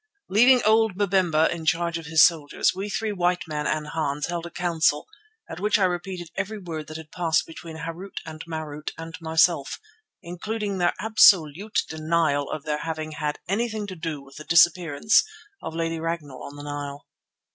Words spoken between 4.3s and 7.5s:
a council at which I repeated every word that had passed